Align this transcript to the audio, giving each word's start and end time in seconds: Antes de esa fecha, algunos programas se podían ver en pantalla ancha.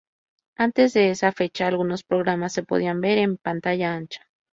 Antes 0.55 0.93
de 0.93 1.11
esa 1.11 1.31
fecha, 1.31 1.67
algunos 1.67 2.01
programas 2.03 2.53
se 2.53 2.63
podían 2.63 3.01
ver 3.01 3.19
en 3.19 3.37
pantalla 3.37 3.93
ancha. 3.93 4.27